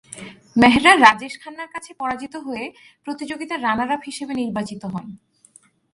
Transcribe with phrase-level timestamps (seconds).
[0.55, 2.65] মেহরা রাজেশ খান্নার কাছে পরাজিত হয়ে
[3.05, 5.05] প্রতিযোগিতার রানার আপ হিসেবে নির্বাচিত হন।